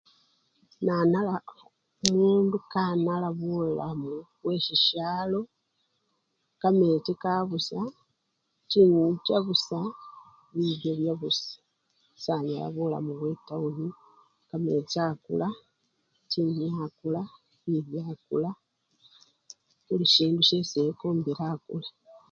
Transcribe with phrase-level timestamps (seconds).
[0.85, 1.35] Nanala
[2.09, 5.39] omundu kanala bulamu bwe shisyalo,
[6.61, 7.79] kamechi kabusa,
[8.69, 9.79] chinyenyi chabusa
[10.53, 11.57] bilyo byabusa,
[12.23, 13.87] sanyala bulamu bwetawuni,
[14.49, 15.47] kamechi akula,
[16.31, 17.21] chinyenyi akula,
[17.63, 18.49] bilyo akula
[19.85, 21.89] buli sindu syesi ekombile akula